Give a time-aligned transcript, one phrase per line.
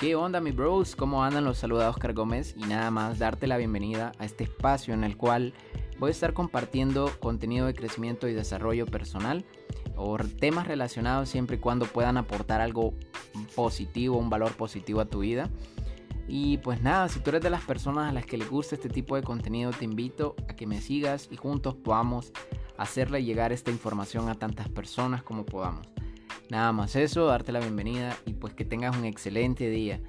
[0.00, 0.96] ¿Qué onda mi bros?
[0.96, 2.54] ¿Cómo andan los saludados Oscar Gómez?
[2.56, 5.52] Y nada más darte la bienvenida a este espacio en el cual
[5.98, 9.44] voy a estar compartiendo contenido de crecimiento y desarrollo personal
[9.96, 12.94] o temas relacionados siempre y cuando puedan aportar algo
[13.54, 15.50] positivo, un valor positivo a tu vida.
[16.26, 18.88] Y pues nada, si tú eres de las personas a las que les gusta este
[18.88, 22.32] tipo de contenido, te invito a que me sigas y juntos podamos
[22.78, 25.86] hacerle llegar esta información a tantas personas como podamos.
[26.50, 30.00] Nada más eso, darte la bienvenida y pues que tengas un excelente día.